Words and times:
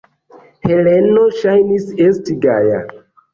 Heleno 0.67 1.25
ŝajnis 1.41 1.85
esti 2.07 2.39
gaja. 2.47 2.81